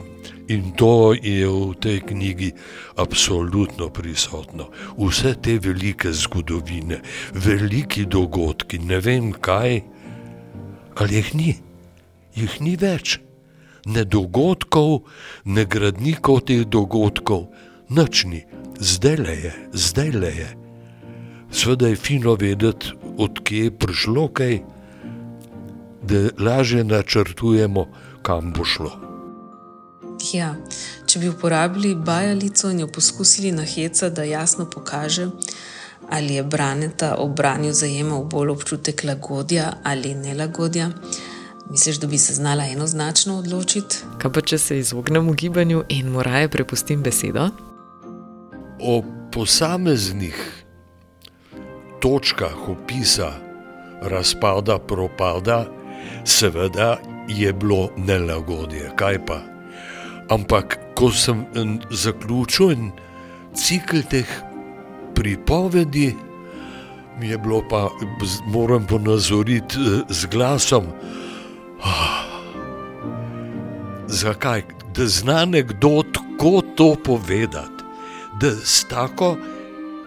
in 0.49 0.73
to 0.73 1.13
je 1.13 1.45
v 1.45 1.77
tej 1.77 2.01
knjigi 2.01 2.49
absolutno 2.97 3.89
prisotno. 3.93 4.73
Vse 4.97 5.37
te 5.37 5.59
velike 5.61 6.09
zgodovine, 6.11 7.01
veliki 7.33 8.05
dogodki, 8.05 8.81
ne 8.81 8.99
vem 8.99 9.31
kaj, 9.37 9.81
ali 10.97 11.15
jih 11.15 11.29
ni, 11.35 11.51
jih 12.35 12.57
ni 12.61 12.73
več. 12.75 13.21
Ne 13.85 14.01
dogodkov, 14.05 15.05
ne 15.45 15.65
gradnikov 15.65 16.41
teh 16.47 16.65
dogodkov, 16.65 17.51
nočni 17.93 18.43
zdaj 18.79 19.17
le 19.17 19.35
je, 19.37 19.53
zdaj 19.73 20.11
le 20.11 20.27
je. 20.27 20.49
Sveda 21.51 21.87
je 21.87 21.95
fino 21.95 22.35
vedeti, 22.35 22.93
odkje 23.17 23.63
je 23.63 23.77
prišlo 23.77 24.27
kaj, 24.27 24.59
da 26.03 26.29
lažje 26.39 26.83
načrtujemo, 26.83 27.87
kam 28.21 28.53
bo 28.53 28.65
šlo. 28.65 28.91
Ja, 30.33 30.55
če 31.05 31.19
bi 31.19 31.29
uporabili 31.29 31.95
bajalico 31.95 32.71
in 32.71 32.79
jo 32.79 32.87
poskusili 32.87 33.51
na 33.51 33.63
heca, 33.63 34.09
da 34.09 34.23
jasno 34.23 34.65
pokaže, 34.69 35.27
ali 36.09 36.33
je 36.33 36.43
braneta 36.43 37.15
ob 37.17 37.35
branju 37.35 37.73
zajemal 37.73 38.23
bolj 38.23 38.49
občutek 38.49 39.03
lagodja 39.03 39.73
ali 39.83 40.15
nelagodja, 40.15 40.89
misliš, 41.69 41.99
da 41.99 42.07
bi 42.07 42.17
se 42.17 42.33
znala 42.33 42.65
enoznačno 42.65 43.37
odločiti? 43.37 43.97
Kaj 44.17 44.31
pa 44.31 44.41
če 44.41 44.57
se 44.57 44.79
izognem 44.79 45.33
gibanju 45.35 45.83
in 45.89 46.09
moraje 46.11 46.49
prepustim 46.49 47.03
besedo? 47.03 47.49
O 48.83 49.03
posameznih 49.31 50.65
točkah 51.99 52.69
opisa 52.69 53.31
razpada, 54.01 54.79
propada, 54.79 55.65
seveda 56.25 56.97
je 57.27 57.53
bilo 57.53 57.89
nelagodje, 57.97 58.91
kaj 58.95 59.25
pa. 59.25 59.39
Ampak, 60.29 60.77
ko 60.95 61.11
sem 61.11 61.45
zaključil 61.89 62.75
cikl 63.55 64.03
teh 64.09 64.27
pripovedi, 65.15 66.13
mi 67.19 67.29
je 67.29 67.37
bilo 67.37 67.63
pa, 67.69 67.87
moram 68.45 68.87
ponazoriti 68.87 69.77
z 70.09 70.27
glasom. 70.31 70.83
Ah, 71.83 72.25
zakaj? 74.07 74.63
Da 74.93 75.07
zna 75.07 75.45
nekdo 75.45 76.03
tako 76.13 76.61
to 76.75 76.95
povedati 77.03 77.72
da 77.72 77.72
s 78.51 78.83
tako 78.89 79.37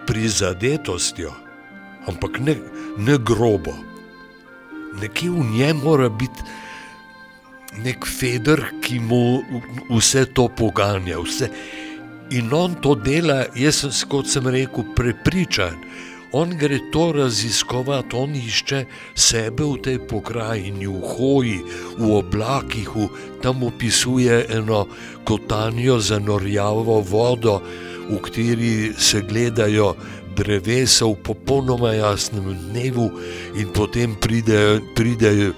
prizadetostjo, 0.06 1.32
ampak 2.06 2.40
ne, 2.40 2.56
ne 2.98 3.18
grobo. 3.18 3.74
Nekje 5.00 5.30
v 5.30 5.44
njem 5.56 5.80
mora 5.84 6.08
biti 6.08 6.42
nek 7.84 8.06
feder, 8.06 8.62
ki 8.80 9.00
mu 9.00 9.42
vse 9.90 10.24
to 10.32 10.48
poganja. 10.48 11.18
Vse. 11.20 11.50
In 12.30 12.52
on 12.54 12.74
to 12.82 12.94
dela, 12.94 13.44
jaz 13.54 13.82
sem, 13.84 13.92
kot 14.08 14.30
sem 14.30 14.46
rekel, 14.48 14.86
prepričan. 14.96 15.76
On 16.32 16.50
gre 16.58 16.78
to 16.92 17.12
raziskovati, 17.14 18.16
on 18.16 18.34
išče 18.34 18.80
sebe 19.14 19.64
v 19.64 19.76
tej 19.84 19.98
pokrajini, 20.10 20.88
v 20.90 21.00
hoji, 21.14 21.60
v 21.98 22.10
oblakih, 22.18 22.88
v, 22.96 23.06
tam 23.42 23.62
opisuje 23.62 24.42
eno 24.50 24.86
kotanjo 25.24 26.00
za 26.00 26.18
norjavo 26.18 27.00
vodo 27.00 27.60
v 28.10 28.20
kateri 28.22 28.92
se 28.98 29.20
gledajo 29.20 29.94
drevesa 30.36 31.06
v 31.08 31.16
popolnoma 31.24 31.94
jasnem 31.96 32.52
dnevu, 32.68 33.08
in 33.56 33.72
potem 33.72 34.14
pridejo, 34.20 34.80
pridejo 34.94 35.54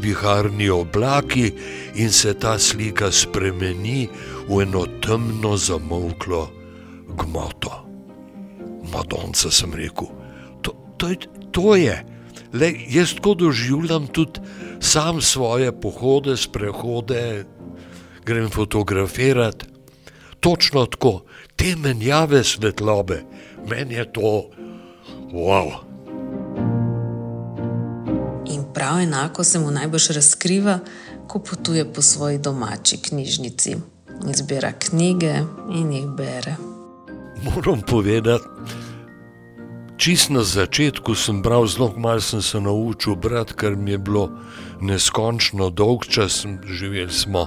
viharni 0.00 0.70
oblaki, 0.72 1.52
in 1.94 2.10
se 2.10 2.34
ta 2.34 2.58
slika 2.58 3.12
spremeni 3.12 4.08
v 4.48 4.62
eno 4.64 4.86
temno, 5.04 5.56
zamoklo 5.56 6.48
gmoto. 7.20 7.84
Madonca 8.90 9.52
sem 9.52 9.70
rekel, 9.76 10.08
to, 10.64 10.72
to, 10.96 11.12
to 11.52 11.76
je. 11.76 11.94
Le, 12.50 12.72
jaz 12.90 13.14
tako 13.14 13.34
doživljam 13.46 14.08
tudi 14.10 14.40
sam 14.80 15.20
svoje 15.20 15.70
pohode, 15.70 16.34
sprehode, 16.36 17.44
grem 18.24 18.50
fotografirati. 18.50 19.69
Točno 20.40 20.86
tako, 20.86 21.22
te 21.56 21.76
menjave 21.76 22.44
svetlobe, 22.44 23.22
meni 23.68 23.94
je 23.94 24.12
to 24.12 24.50
wow. 25.32 25.72
In 28.46 28.64
prav 28.74 29.00
enako 29.00 29.44
se 29.44 29.58
mu 29.58 29.70
najbolj 29.70 30.00
razkriva, 30.14 30.78
ko 31.26 31.38
potuje 31.38 31.92
po 31.92 32.02
svoji 32.02 32.38
domači 32.38 32.96
knjižnici, 32.96 33.76
izbira 34.30 34.72
knjige 34.72 35.34
in 35.74 35.92
jih 35.92 36.06
bere. 36.06 36.56
Moram 37.42 37.80
povedati, 37.80 38.44
čist 39.96 40.30
na 40.30 40.42
začetku 40.42 41.14
sem 41.14 41.42
bral 41.42 41.66
zelo 41.66 41.92
malo, 41.96 42.20
sem 42.20 42.42
se 42.42 42.60
naučil 42.60 43.14
brati, 43.14 43.54
ker 43.54 43.76
mi 43.76 43.90
je 43.90 43.98
bilo 43.98 44.30
neskončno 44.80 45.70
dolg 45.70 46.04
čas, 46.08 46.46
živeli 46.64 47.12
smo 47.12 47.46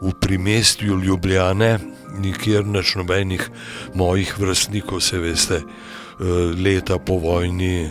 v 0.00 0.12
primestju 0.20 1.00
Ljubljane 1.00 1.91
nikjer 2.18 2.66
neč 2.66 2.94
nobenih 2.94 3.50
mojih 3.94 4.38
vrstnikov, 4.38 5.00
se 5.00 5.18
veste, 5.18 5.54
eh, 5.54 6.24
leta 6.64 6.98
po 6.98 7.18
vojni, 7.18 7.90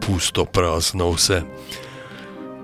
pusto, 0.00 0.44
prazno 0.44 1.10
vse. 1.10 1.42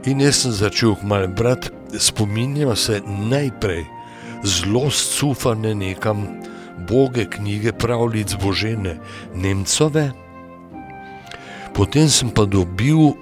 In 0.07 0.21
jaz 0.21 0.43
sem 0.43 0.53
začel 0.53 0.97
malo 1.03 1.29
brati, 1.29 1.71
spominjam 1.99 2.77
se 2.77 3.01
najprej 3.07 3.85
zelo 4.45 4.91
scufane 4.91 5.75
nekam 5.75 6.27
boge 6.89 7.25
knjige 7.31 7.73
pravljic 7.73 8.35
Božene 8.43 8.99
Nemcove, 9.35 10.11
potem 11.75 12.09
sem 12.09 12.31
pa 12.31 12.45
dobil, 12.45 13.15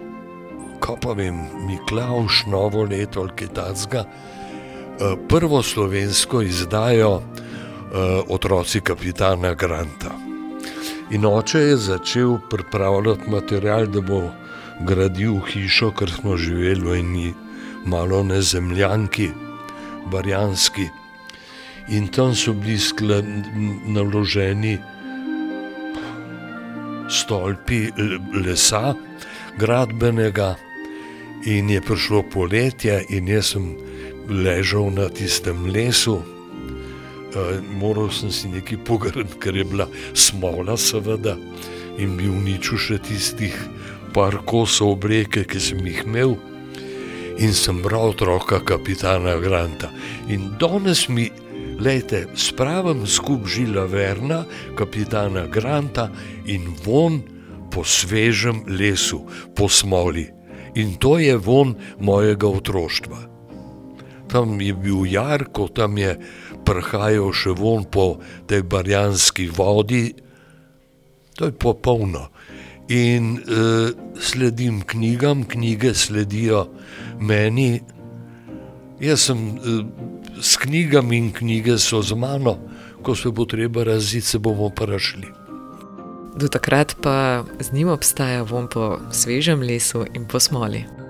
kaj 0.82 0.96
pa 1.00 1.12
vem, 1.12 1.38
Miklaus, 1.66 2.42
novo 2.46 2.82
leto 2.84 3.20
ali 3.20 3.36
kaj 3.36 3.48
takega, 3.54 4.04
eh, 4.04 5.16
prvo 5.28 5.62
slovensko 5.62 6.42
izdajo 6.42 7.22
otroci 8.28 8.80
kapitana 8.80 9.54
Granta. 9.54 10.12
In 11.10 11.26
oče 11.26 11.58
je 11.58 11.76
začel 11.76 12.38
pripravljati 12.50 13.30
material, 13.30 13.86
da 13.86 14.00
bo 14.00 14.30
gradil 14.80 15.40
hišo, 15.52 15.90
ker 15.92 16.10
smo 16.10 16.36
živeli 16.36 16.80
v 16.80 16.96
eni 16.98 17.34
malo 17.84 18.22
nezemljanki, 18.22 19.28
barjanski. 20.10 20.88
In 21.88 22.08
tam 22.08 22.34
so 22.34 22.52
bili 22.52 22.78
naloženi 23.86 24.78
stolpi 27.10 27.90
lesa, 28.46 28.94
gradbenega, 29.58 30.54
in 31.44 31.70
je 31.70 31.80
prišlo 31.80 32.22
poletje, 32.22 33.02
in 33.08 33.28
jaz 33.28 33.52
sem 33.52 33.74
ležal 34.28 34.90
na 34.94 35.08
tistem 35.08 35.66
lesu. 35.66 36.22
Uh, 37.32 37.62
moral 37.80 38.10
sem 38.12 38.28
si 38.28 38.48
nekaj 38.52 38.76
pogrniti, 38.84 39.38
ker 39.40 39.56
je 39.56 39.64
bila 39.64 39.86
smola, 40.12 40.76
seveda, 40.76 41.32
in 41.96 42.16
bi 42.18 42.28
uničil 42.28 42.76
še 42.76 42.98
tistih 43.00 43.56
par 44.12 44.36
kosov 44.44 44.98
obleke, 44.98 45.46
ki 45.48 45.60
sem 45.60 45.80
jih 45.86 46.02
imel. 46.04 46.36
In 47.40 47.56
sem 47.56 47.80
bral 47.80 48.12
otroka 48.12 48.60
kapitana 48.60 49.38
Granta. 49.40 49.88
In 50.28 50.52
danes 50.60 51.06
mi, 51.08 51.30
lejte, 51.80 52.26
spravim 52.36 53.06
skup 53.08 53.48
žila 53.48 53.86
Verna, 53.88 54.42
kapitana 54.76 55.46
Granta 55.48 56.10
in 56.44 56.68
von 56.84 57.22
po 57.72 57.84
svežem 57.88 58.62
lesu, 58.68 59.24
po 59.56 59.68
smoli. 59.72 60.28
In 60.76 60.96
to 61.00 61.16
je 61.18 61.36
von 61.36 61.74
mojega 62.00 62.48
otroštva. 62.48 63.32
Tam 64.28 64.60
je 64.60 64.72
bil 64.72 65.04
jarko, 65.08 65.68
tam 65.68 65.98
je 65.98 66.16
prhajal 66.64 67.32
še 67.34 67.54
von 67.58 67.84
po 67.84 68.18
tej 68.46 68.62
barjanski 68.62 69.48
vodi, 69.50 70.12
to 71.36 71.48
je 71.48 71.52
popolno. 71.52 72.28
In 72.92 73.38
uh, 73.38 73.94
sledim 74.20 74.82
knjigam, 74.86 75.44
knjige 75.48 75.94
sledijo 75.94 76.66
meni. 77.20 77.80
Jaz 79.00 79.28
sem 79.30 79.38
uh, 79.56 79.84
s 80.42 80.58
knjigami 80.60 81.16
in 81.16 81.30
knjige 81.32 81.78
so 81.78 82.02
z 82.02 82.18
mano, 82.18 82.58
ko 83.02 83.14
se 83.16 83.30
bo 83.30 83.46
treba 83.48 83.84
raziti, 83.84 84.26
se 84.26 84.38
bomo 84.38 84.70
pa 84.70 84.84
rašli. 84.90 85.30
Do 86.36 86.48
takrat 86.48 86.96
pa 87.02 87.44
z 87.60 87.72
njim 87.72 87.88
obstaja 87.88 88.42
von 88.42 88.68
po 88.68 88.98
svežem 89.12 89.60
lesu 89.60 90.04
in 90.14 90.24
po 90.28 90.40
smoli. 90.40 91.01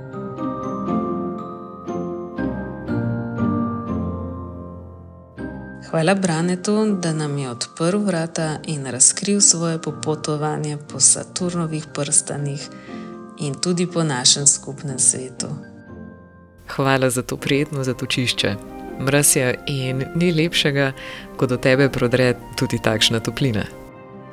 Hvala 5.92 6.14
Branetu, 6.14 6.96
da 7.02 7.12
nam 7.12 7.38
je 7.38 7.50
odprl 7.50 7.98
vrata 7.98 8.58
in 8.64 8.86
razkril 8.86 9.40
svoje 9.40 9.82
popotovanje 9.82 10.78
po 10.92 11.00
Saturnovih 11.00 11.86
prstanih 11.94 12.68
in 13.40 13.54
tudi 13.54 13.86
po 13.86 14.04
našem 14.04 14.46
skupnem 14.46 14.98
svetu. 14.98 15.46
Hvala 16.68 17.10
za 17.10 17.22
to 17.22 17.36
prijetno 17.36 17.84
zatočišče. 17.84 18.54
Mraz 19.00 19.36
je 19.36 19.64
in 19.66 20.04
ni 20.14 20.32
lepšega, 20.32 20.92
kot 21.36 21.48
do 21.48 21.56
tebe 21.56 21.88
prodre 21.88 22.34
tudi 22.56 22.78
takšna 22.78 23.20
toplina. 23.20 23.64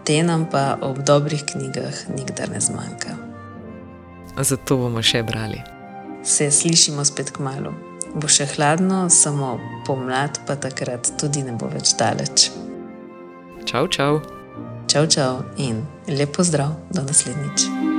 Te 0.03 0.23
nam 0.23 0.47
pa 0.51 0.77
ob 0.81 1.03
dobrih 1.03 1.43
knjigah 1.51 1.93
nikdar 2.15 2.49
ne 2.49 2.59
zmanjka. 2.59 3.09
Zato 4.39 4.77
bomo 4.77 5.01
še 5.01 5.23
brali. 5.23 5.59
Se 6.23 6.51
slišimo 6.51 7.05
spet 7.05 7.31
k 7.31 7.39
malu 7.39 7.88
bo 8.15 8.27
še 8.27 8.47
hladno, 8.55 9.07
samo 9.09 9.57
pomlad 9.87 10.41
pa 10.47 10.55
takrat 10.55 11.13
tudi 11.19 11.43
ne 11.45 11.53
bo 11.59 11.69
več 11.71 11.93
daleč. 11.99 12.49
Čau, 13.65 13.87
čau. 13.87 14.19
Čau, 14.89 15.05
čau 15.05 15.45
in 15.61 15.83
lepo 16.09 16.43
zdrav, 16.43 16.73
do 16.89 17.05
naslednjič. 17.05 17.98